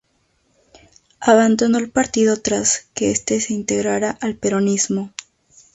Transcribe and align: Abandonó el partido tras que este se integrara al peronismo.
Abandonó 1.19 1.77
el 1.77 1.91
partido 1.91 2.41
tras 2.41 2.87
que 2.95 3.11
este 3.11 3.39
se 3.39 3.53
integrara 3.53 4.17
al 4.19 4.33
peronismo. 4.35 5.13